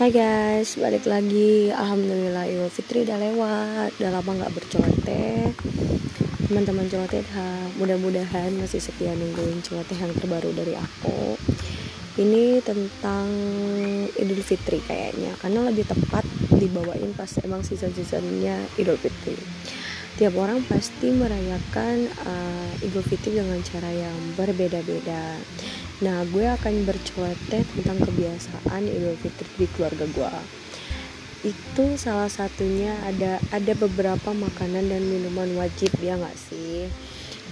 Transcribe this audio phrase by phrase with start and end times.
[0.00, 1.68] Hai guys, balik lagi.
[1.68, 4.00] Alhamdulillah Idul Fitri udah lewat.
[4.00, 5.52] Udah lama nggak berceloteh.
[6.48, 7.20] Teman-teman celoteh
[7.76, 11.36] mudah-mudahan masih setia nungguin celoteh yang terbaru dari aku.
[12.16, 13.28] Ini tentang
[14.16, 19.36] Idul Fitri kayaknya, karena lebih tepat dibawain pas emang season-seasonnya Idul Fitri.
[20.16, 25.36] Tiap orang pasti merayakan uh, Idul Fitri dengan cara yang berbeda-beda
[26.00, 30.32] Nah, gue akan berceloteh tentang kebiasaan Idul Fitri di keluarga gue.
[31.44, 36.88] Itu salah satunya ada ada beberapa makanan dan minuman wajib ya nggak sih?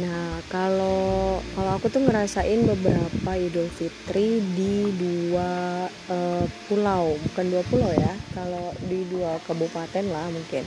[0.01, 7.63] Nah, kalau kalau aku tuh ngerasain beberapa Idul Fitri di dua uh, pulau, bukan dua
[7.69, 8.17] pulau ya.
[8.33, 10.65] Kalau di dua kabupaten lah mungkin.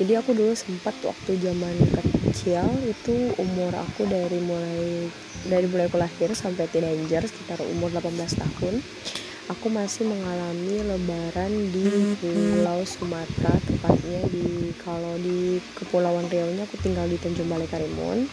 [0.00, 5.12] Jadi aku dulu sempat waktu zaman kecil itu umur aku dari mulai
[5.46, 8.74] dari mulai aku lahir sampai teenager sekitar umur 18 tahun
[9.50, 16.78] aku masih mengalami lebaran di Pulau Sumatera tepatnya di kalau di Kepulauan Riau nya aku
[16.78, 18.30] tinggal di Tanjung Balai Karimun.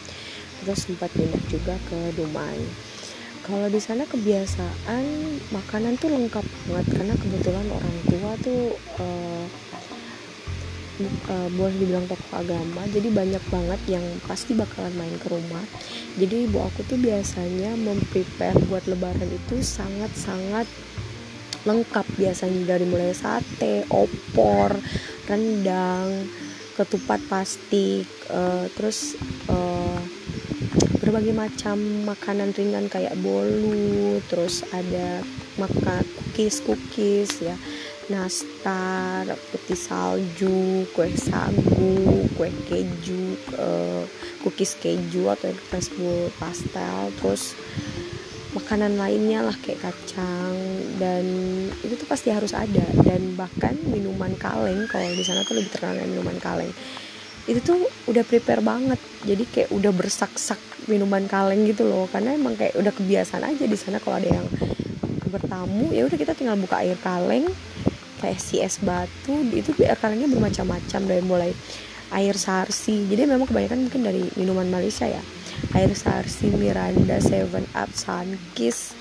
[0.62, 2.62] Terus sempat pindah juga ke Dumai.
[3.42, 5.04] Kalau di sana kebiasaan
[5.50, 8.62] makanan tuh lengkap banget karena kebetulan orang tua tuh
[9.00, 9.44] uh,
[11.06, 15.64] uh, boleh dibilang tokoh agama jadi banyak banget yang pasti bakalan main ke rumah.
[16.18, 20.66] Jadi ibu aku tuh biasanya memprepare buat lebaran itu sangat-sangat
[21.66, 24.74] lengkap biasanya dari mulai sate, opor,
[25.26, 26.26] rendang,
[26.78, 29.18] ketupat plastik, uh, terus
[29.50, 30.00] uh,
[31.02, 31.76] berbagai macam
[32.06, 35.22] makanan ringan kayak bolu, terus ada
[35.58, 37.58] makan cookies cookies ya
[38.08, 44.02] nastar, putih salju, kue sagu, kue keju, uh,
[44.44, 45.60] cookies keju atau yang
[46.40, 47.52] pastel, terus
[48.56, 50.56] makanan lainnya lah kayak kacang
[50.96, 51.24] dan
[51.84, 52.84] itu tuh pasti harus ada.
[53.04, 56.72] Dan bahkan minuman kaleng kalau di sana tuh lebih terkenal minuman kaleng.
[57.48, 59.00] Itu tuh udah prepare banget.
[59.24, 62.08] Jadi kayak udah bersak-sak minuman kaleng gitu loh.
[62.08, 64.48] Karena emang kayak udah kebiasaan aja di sana kalau ada yang
[65.28, 67.46] bertamu ya udah kita tinggal buka air kaleng
[68.38, 71.50] si es batu itu air kalengnya bermacam-macam dari mulai
[72.12, 73.04] air sarsi.
[73.08, 75.20] Jadi memang kebanyakan mungkin dari minuman Malaysia ya.
[75.74, 78.96] Air sarsi Miranda Seven Up Sunkist.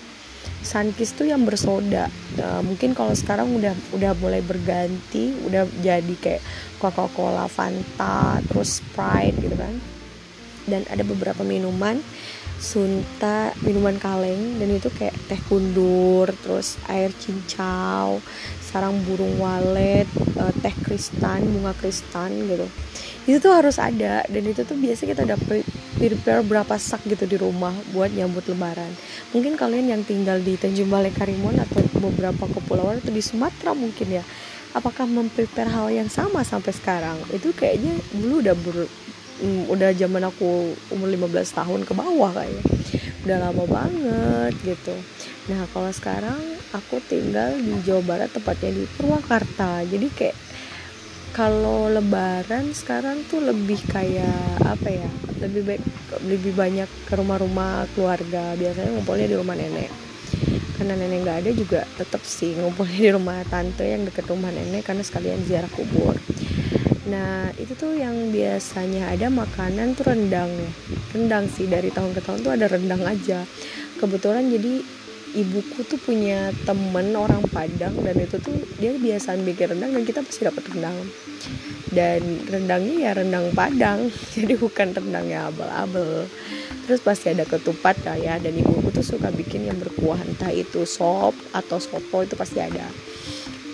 [0.64, 2.10] Sunkist tuh yang bersoda.
[2.36, 6.44] Nah, mungkin kalau sekarang udah udah mulai berganti udah jadi kayak
[6.82, 9.76] Coca Cola Fanta terus Sprite gitu kan.
[10.68, 12.04] Dan ada beberapa minuman
[12.58, 18.18] sunta minuman kaleng dan itu kayak teh kundur terus air cincau
[18.68, 22.68] sarang burung walet uh, teh kristan bunga kristan gitu.
[23.28, 25.40] Itu tuh harus ada dan itu tuh biasa kita udah
[26.00, 28.92] prepare berapa sak gitu di rumah buat nyambut lebaran.
[29.32, 34.20] Mungkin kalian yang tinggal di Tanjung Balai Karimun atau beberapa kepulauan atau di Sumatera mungkin
[34.20, 34.24] ya
[34.78, 37.18] apakah memprepare hal yang sama sampai sekarang?
[37.34, 38.78] Itu kayaknya dulu udah ber,
[39.42, 42.64] um, udah zaman aku umur 15 tahun ke bawah kayaknya.
[43.28, 44.96] Udah lama banget gitu.
[45.52, 46.40] Nah kalau sekarang
[46.74, 49.84] aku tinggal di Jawa Barat tepatnya di Purwakarta.
[49.86, 50.38] Jadi kayak
[51.36, 55.10] kalau lebaran sekarang tuh lebih kayak apa ya?
[55.38, 55.84] Lebih baik
[56.26, 58.58] lebih banyak ke rumah-rumah keluarga.
[58.58, 59.92] Biasanya ngumpulnya di rumah nenek.
[60.78, 64.86] Karena nenek nggak ada juga tetap sih ngumpulnya di rumah tante yang deket rumah nenek
[64.86, 66.14] karena sekalian ziarah kubur
[67.08, 70.52] Nah itu tuh yang biasanya ada makanan tuh rendang.
[71.16, 73.48] Rendang sih dari tahun ke tahun tuh ada rendang aja.
[73.98, 74.84] Kebetulan jadi
[75.36, 80.20] ibuku tuh punya temen orang Padang Dan itu tuh dia biasa bikin rendang dan kita
[80.24, 80.98] pasti dapat rendang.
[81.88, 86.28] Dan rendangnya ya rendang Padang Jadi bukan rendangnya abal-abal
[86.84, 90.84] Terus pasti ada ketupat lah ya Dan ibuku tuh suka bikin yang berkuah Entah itu
[90.84, 92.92] sop atau soto itu pasti ada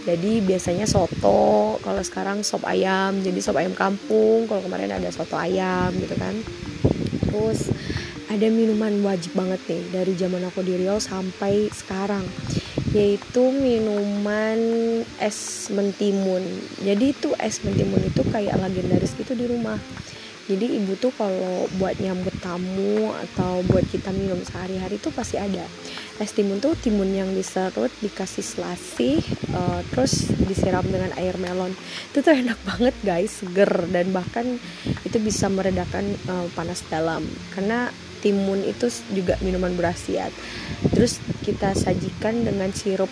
[0.03, 3.24] jadi biasanya soto kalau sekarang sop ayam.
[3.24, 6.44] Jadi sop ayam kampung kalau kemarin ada soto ayam gitu kan.
[7.24, 7.72] Terus
[8.28, 12.28] ada minuman wajib banget nih dari zaman aku di Riau sampai sekarang
[12.94, 14.59] yaitu minuman
[15.17, 16.61] es mentimun.
[16.84, 19.79] Jadi itu es mentimun itu kayak legendaris gitu di rumah.
[20.44, 25.72] Jadi ibu tuh kalau buat nyambut tamu atau buat kita minum sehari-hari tuh pasti ada
[26.21, 29.17] es timun tuh timun yang diserut dikasih selasih
[29.57, 31.73] uh, terus disiram dengan air melon.
[32.13, 34.61] Itu tuh enak banget guys seger dan bahkan
[35.01, 37.25] itu bisa meredakan uh, panas dalam.
[37.57, 37.89] Karena
[38.21, 40.29] timun itu juga minuman berasiat.
[40.93, 43.09] Terus kita sajikan dengan sirup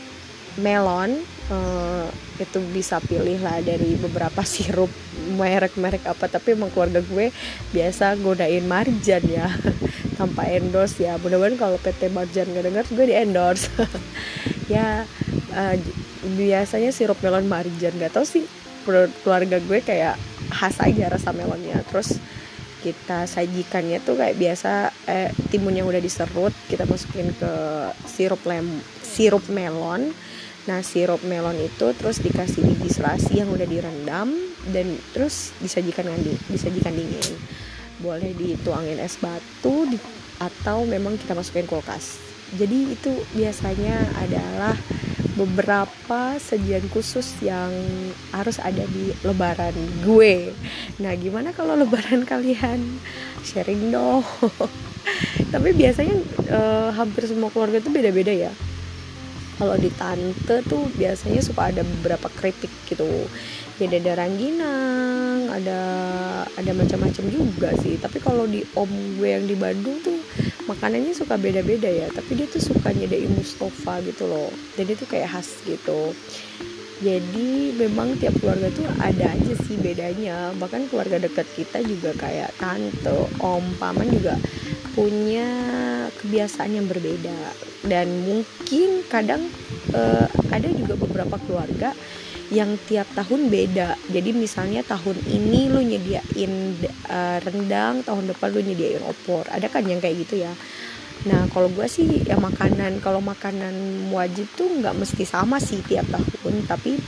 [0.60, 2.06] melon uh,
[2.38, 4.94] itu bisa pilih lah dari beberapa sirup
[5.36, 6.30] merek-merek apa.
[6.30, 7.34] Tapi emang keluarga gue
[7.74, 9.50] biasa godain marjan ya
[10.22, 11.18] tanpa endorse ya.
[11.18, 13.66] Mudah-mudahan kalau PT Marjan gak denger gue di endorse.
[14.72, 15.04] Ya
[15.52, 15.76] uh,
[16.40, 18.48] biasanya sirup melon marjan gak tau sih.
[18.88, 20.16] Keluarga gue kayak
[20.48, 21.84] khas aja rasa melonnya.
[21.92, 22.16] Terus
[22.80, 27.54] kita sajikannya tuh kayak biasa eh, timun yang udah diserut kita masukin ke
[28.08, 30.16] sirup lem sirup melon.
[30.72, 34.32] Nah sirup melon itu terus dikasih biji serasi yang udah direndam
[34.72, 37.36] dan terus disajikan di disajikan dingin
[38.02, 39.98] boleh dituangin es batu di,
[40.42, 42.18] atau memang kita masukin kulkas.
[42.58, 44.76] Jadi itu biasanya adalah
[45.40, 47.72] beberapa sajian khusus yang
[48.36, 50.52] harus ada di lebaran gue.
[51.00, 52.82] Nah gimana kalau lebaran kalian?
[53.46, 54.26] Sharing dong.
[55.54, 56.16] Tapi biasanya
[56.52, 58.52] uh, hampir semua keluarga tuh beda-beda ya
[59.62, 63.06] kalau di tante tuh biasanya suka ada beberapa kritik gitu.
[63.78, 65.80] Ya ada rangginang ada
[66.58, 68.02] ada macam-macam juga sih.
[68.02, 68.90] Tapi kalau di om
[69.22, 70.18] gue yang di Bandung tuh
[70.66, 72.10] makanannya suka beda-beda ya.
[72.10, 74.50] Tapi dia tuh suka nyediain Mustafa gitu loh.
[74.74, 76.18] Jadi tuh kayak khas gitu.
[77.02, 80.58] Jadi memang tiap keluarga tuh ada aja sih bedanya.
[80.58, 84.42] Bahkan keluarga dekat kita juga kayak tante om paman juga
[84.94, 85.48] punya
[86.22, 87.56] kebiasaan yang berbeda.
[87.82, 89.48] Dan mungkin kadang
[89.96, 91.96] uh, ada juga beberapa keluarga
[92.52, 93.96] yang tiap tahun beda.
[94.12, 96.54] Jadi misalnya tahun ini lu nyediain
[97.08, 99.48] uh, rendang tahun depan lu nyediain opor.
[99.48, 100.52] Ada kan yang kayak gitu ya?
[101.22, 106.06] Nah kalau gue sih ya makanan kalau makanan wajib tuh nggak mesti sama sih tiap
[106.12, 106.68] tahun.
[106.68, 107.00] Tapi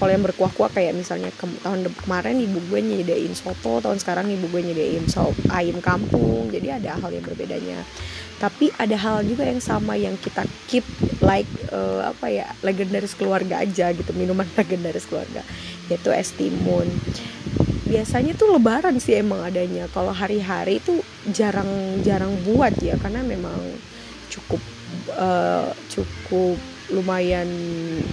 [0.00, 4.48] kalau yang berkuah-kuah kayak misalnya ke, tahun kemarin ibu gue nyediain soto tahun sekarang ibu
[4.48, 7.84] gue nyediain sop ayam kampung jadi ada hal yang berbedanya.
[8.40, 10.88] Tapi ada hal juga yang sama yang kita keep
[11.20, 15.44] like uh, apa ya legendaris keluarga aja gitu minuman legendaris keluarga
[15.92, 16.88] yaitu es timun.
[17.84, 23.60] Biasanya tuh lebaran sih emang adanya kalau hari-hari itu jarang-jarang buat ya karena memang
[24.32, 24.62] cukup
[25.20, 26.56] uh, cukup
[26.90, 27.48] lumayan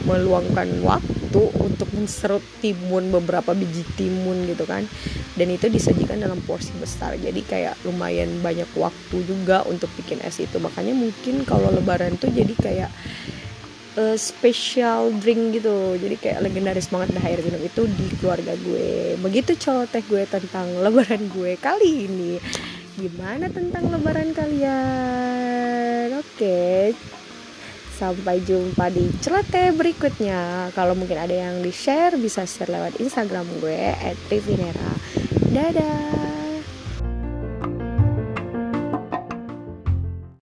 [0.06, 4.86] meluangkan waktu untuk menserut timun beberapa biji timun gitu kan.
[5.36, 7.18] Dan itu disajikan dalam porsi besar.
[7.18, 10.58] Jadi kayak lumayan banyak waktu juga untuk bikin es itu.
[10.62, 12.92] Makanya mungkin kalau lebaran tuh jadi kayak
[13.98, 15.98] uh, special drink gitu.
[15.98, 17.18] Jadi kayak legendaris banget.
[17.18, 19.18] Dah air minum itu di keluarga gue.
[19.20, 22.40] Begitu teh gue tentang lebaran gue kali ini.
[22.98, 26.18] Gimana tentang lebaran kalian?
[26.18, 26.94] Oke.
[26.94, 27.17] okay
[27.98, 30.70] Sampai jumpa di celoteh berikutnya.
[30.78, 33.98] Kalau mungkin ada yang di-share bisa share lewat Instagram gue
[34.30, 34.94] @rivinera.
[35.50, 36.27] Dadah.